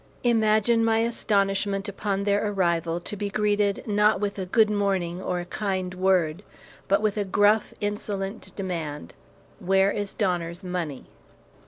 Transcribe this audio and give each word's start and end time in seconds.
Imagine 0.23 0.83
my 0.83 0.97
astonishment 1.01 1.87
upon 1.87 2.23
their 2.23 2.43
arrival 2.49 2.99
to 3.01 3.15
be 3.15 3.29
greeted, 3.29 3.83
not 3.85 4.19
with 4.19 4.39
a 4.39 4.47
'Good 4.47 4.71
morning' 4.71 5.21
or 5.21 5.39
a 5.39 5.45
kind 5.45 5.93
word, 5.93 6.41
but 6.87 7.03
with 7.03 7.17
a 7.17 7.23
gruff, 7.23 7.71
insolent 7.79 8.51
demand, 8.55 9.13
'Where 9.59 9.91
is 9.91 10.15
Donner's 10.15 10.63
money?' 10.63 11.05